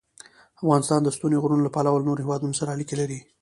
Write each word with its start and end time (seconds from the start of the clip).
افغانستان 0.61 0.99
د 1.03 1.09
ستوني 1.15 1.37
غرونه 1.43 1.61
له 1.65 1.71
پلوه 1.75 1.99
له 1.99 2.05
نورو 2.07 2.23
هېوادونو 2.23 2.57
سره 2.59 2.73
اړیکې 2.75 2.95
لري. 3.01 3.19